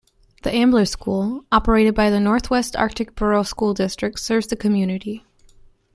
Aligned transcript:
The 0.41 0.51
Ambler 0.51 0.85
School, 0.85 1.45
operated 1.51 1.93
by 1.93 2.09
the 2.09 2.19
Northwest 2.19 2.75
Arctic 2.75 3.13
Borough 3.13 3.43
School 3.43 3.75
District, 3.75 4.19
serves 4.19 4.47
the 4.47 4.55
community. 4.55 5.23